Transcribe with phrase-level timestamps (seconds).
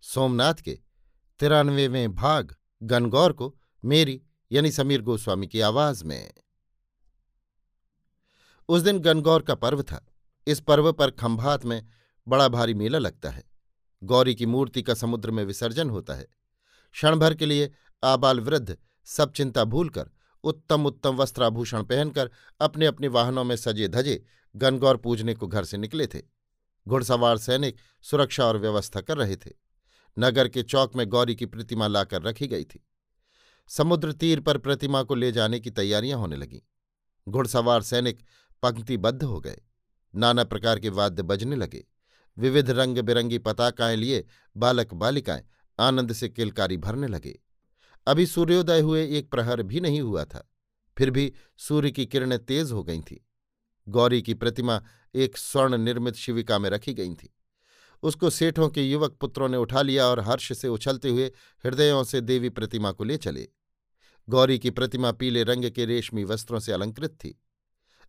[0.00, 0.78] सोमनाथ के
[1.38, 6.34] तिरानवेवें भाग गनगौर को मेरी यानी समीर गोस्वामी की आवाज़ में।
[8.68, 10.06] उस दिन गनगौर का पर्व था।
[10.46, 11.86] इस पर्व पर खंभात में
[12.28, 13.44] बड़ा भारी मेला लगता है।
[14.02, 16.26] गौरी की मूर्ति का समुद्र में विसर्जन होता है।
[16.92, 17.72] क्षणभर के लिए
[18.04, 20.10] आबाल वृद्ध सब चिंता भूलकर
[20.44, 24.24] उत्तम उत्तम वस्त्राभूषण पहनकर अपने अपने वाहनों में सजे धजे
[24.56, 26.22] गनगौर पूजने को घर से निकले थे।
[26.88, 29.65] घुड़सवार सैनिक सुरक्षा और व्यवस्था कर रहे थे।
[30.18, 32.86] नगर के चौक में गौरी की प्रतिमा लाकर रखी गई थी।
[33.68, 36.60] समुद्र तीर पर प्रतिमा को ले जाने की तैयारियाँ होने लगीं।
[37.28, 38.22] घुड़सवार सैनिक
[38.62, 39.60] पंक्तिबद्ध हो गए।
[40.14, 41.86] नाना प्रकार के वाद्य बजने लगे।
[42.38, 45.44] विविध रंग बिरंगी पताकाएँ लिए बालक बालिकाएँ
[45.80, 47.42] आनंद से किलकारी भरने लगे।
[48.06, 50.52] अभी सूर्योदय हुए एक प्रहर भी नहीं हुआ था।
[50.98, 53.16] फिर भी सूर्य की किरणें तेज हो गई थीं।
[53.88, 54.82] गौरी की प्रतिमा
[55.14, 57.35] एक स्वर्ण निर्मित शिविका में रखी गई थी।
[58.02, 61.26] उसको सेठों के युवक पुत्रों ने उठा लिया और हर्ष से उछलते हुए
[61.64, 63.48] हृदयों से देवी प्रतिमा को ले चले।
[64.28, 67.42] गौरी की प्रतिमा पीले रंग के रेशमी वस्त्रों से अलंकृत थी।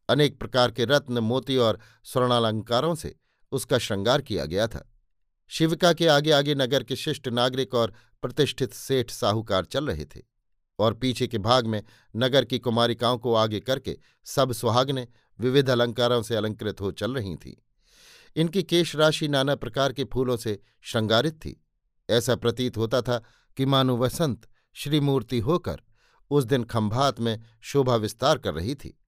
[0.10, 3.16] अनेक प्रकार के रत्न, मोती और स्वर्णालंकारों से
[3.52, 4.94] उसका श्रृंगार किया गया था।
[5.48, 10.22] शिविका के आगे आगे नगर के शिष्ट नागरिक और प्रतिष्ठित सेठ साहूकार चल रहे थे
[10.80, 11.84] और पीछे के भाग में
[12.16, 15.08] नगर की कुमारिकाओं को आगे करके सब सुहागने
[15.40, 17.67] विविध अलंकारों से अलंकृत हो चल रही थीं।
[18.36, 21.64] इनकी केश राशि नाना प्रकार के फूलों से श्रृंगारित थी।
[22.10, 23.24] ऐसा प्रतीत होता था
[23.58, 25.82] कि मानो वसंत श्रीमूर्ति होकर
[26.32, 29.00] उस दिन खंभात में शोभा विस्तार कर रही थी।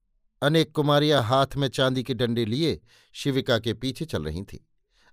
[0.41, 2.81] अनेक कुमारियाँ हाथ में चांदी के डंडे लिए
[3.13, 4.59] शिविका के पीछे चल रही थीं।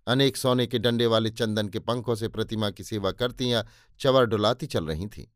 [0.07, 3.67] अनेक सोने के डंडे वाले चंदन के पंखों से प्रतिमा की सेवा करती या
[4.01, 5.27] चवर डुलाती चल रही थीं।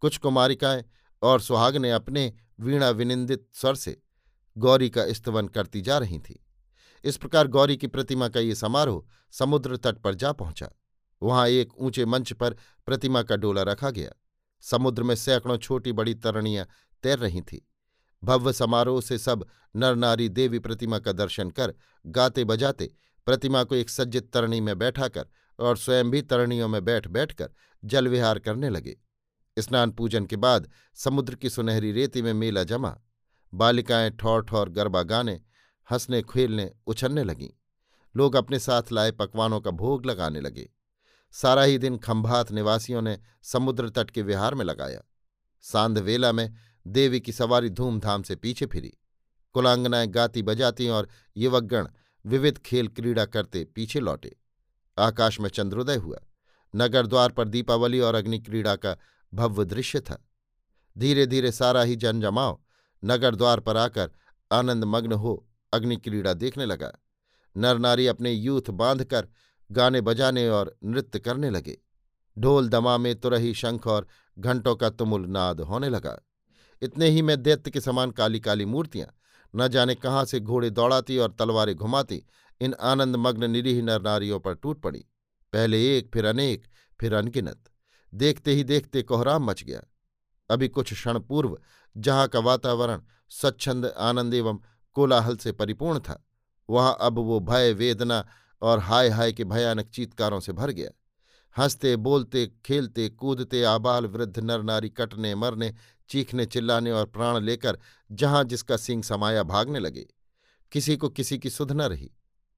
[0.00, 0.84] कुछ कुमारिकाएँ
[1.22, 4.02] और सुहाग ने अपने वीणा विनिंदित स्वर से
[4.58, 6.36] गौरी का स्तवन करती जा रही थीं।
[7.04, 10.68] इस प्रकार गौरी की प्रतिमा का ये समारोह समुद्र तट पर जा पहुँचा।
[11.22, 14.10] वहाँ एक ऊँचे मंच पर प्रतिमा का डोला रखा गया।
[14.60, 16.66] समुद्र में सैकड़ों छोटी बड़ी तरणियाँ
[17.02, 17.58] तैर रही थीं।
[18.24, 21.74] भव्य समारोह से सब नर नारी देवी प्रतिमा का दर्शन कर
[22.06, 22.90] गाते बजाते
[23.26, 25.26] प्रतिमा को एक सज्जित तरणी में बैठाकर
[25.58, 27.50] और स्वयं भी तरणियों में बैठ बैठकर
[27.84, 28.96] जल विहार करने लगे।
[29.58, 32.96] स्नान पूजन के बाद समुद्र की सुनहरी रेती में मेला जमा।
[33.54, 35.40] बालिकाएँ ठौर ठौर गरबा गाने
[35.90, 37.50] हंसने, खेलने, उछलने लगीं।
[38.16, 40.70] लोग अपने साथ लाए पकवानों का भोग लगाने लगे।
[41.32, 45.02] सारा ही दिन खंभात निवासियों ने समुद्र तट के विहार में लगाया।
[45.62, 46.54] सांदवेला में
[46.86, 48.92] देवी की सवारी धूमधाम से पीछे फिरी।
[49.52, 51.88] कुलांगनाएँ गाती बजाती और युवकगण
[52.26, 54.36] विविध खेल क्रीड़ा करते पीछे लौटे।
[54.98, 56.18] आकाश में चंद्रोदय हुआ।
[56.76, 58.96] नगर द्वार पर दीपावली और अग्नि क्रीड़ा का
[59.34, 60.28] भव्य दृश्य था।
[60.98, 62.62] धीरे धीरे सारा ही जनजमाव
[63.04, 64.10] नगर द्वार पर आकर
[64.52, 66.92] आनंदमग्न हो अग्नि क्रीड़ा देखने लगा।
[67.56, 69.28] नर नारी अपने यूथ बांधकर
[69.72, 71.78] गाने बजाने और नृत्य करने लगे।
[72.38, 74.06] ढोल दमा में तुरही शंख और
[74.38, 76.18] घंटों का तुमुल नाद होने लगा।
[76.82, 79.08] इतने ही में दैत्य के समान काली काली मूर्तियाँ,
[79.56, 82.26] न जाने कहाँ से घोड़े दौड़ाती और तलवारें घुमाती,
[82.60, 85.04] इन आनंदमग्न निरीह नर नारियों पर टूट पड़ी।
[85.52, 86.66] पहले एक, फिर अनेक,
[87.00, 87.64] फिर अनगिनत।
[88.14, 89.82] देखते ही देखते कोहराम मच गया।
[90.50, 91.58] अभी कुछ क्षण पूर्व
[91.96, 94.58] जहाँ का वातावरण, स्वच्छंद, आनंद एवं
[94.98, 96.26] कोलाहल से परिपूर्ण था।
[96.70, 98.28] वहाँ अब वो भय, वेदना
[98.62, 100.90] और हाय हाय के भयानक चीतकारों से भर गया।
[101.58, 105.74] हँसते, बोलते, खेलते, कूदते, आबाल वृद्ध नर नारी कटने, मरने,
[106.08, 107.78] चीखने, चिल्लाने और प्राण लेकर
[108.12, 110.06] जहाँ जिसका सिंह समाया भागने लगे।
[110.72, 112.10] किसी को किसी की सुध न रही।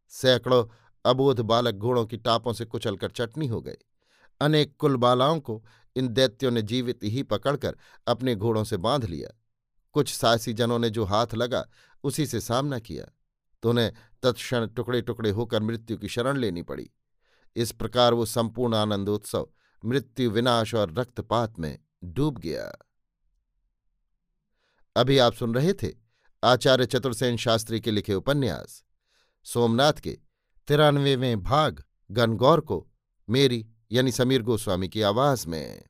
[0.09, 0.67] सैकड़ों
[1.05, 3.77] अबोध बालक घोड़ों की टापों से कुचलकर चटनी हो गए।
[4.41, 5.65] अनेक कुलबालाओं को
[5.97, 7.77] इन दैत्यों ने जीवित ही पकड़कर
[8.07, 9.37] अपने घोड़ों से बाँध लिया।
[9.93, 11.69] कुछ साहसी जनों ने जो हाथ लगा
[12.05, 13.05] उसी से सामना किया
[13.63, 13.93] तो उन्हें
[14.23, 16.91] तत्क्षण टुकड़े टुकड़े होकर मृत्यु की शरण लेनी पड़ी।
[17.57, 19.49] इस प्रकार वो संपूर्ण आनंदोत्सव,
[19.85, 22.73] मृत्यु विनाश और रक्तपात में डूब गया।
[24.97, 25.89] अभी आप सुन रहे थे
[26.45, 28.83] आचार्य चतुर्सेन शास्त्री के लिखे उपन्यास।
[29.45, 30.19] सोमनाथ के
[30.69, 32.87] तिरानवेवें भाग गनगौर को,
[33.29, 35.83] मेरी यानी समीर गोस्वामी की आवाज़ में।